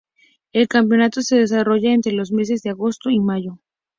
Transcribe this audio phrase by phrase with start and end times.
[0.51, 3.59] El campeonato se desarrolla entre los meses de agosto y mayo.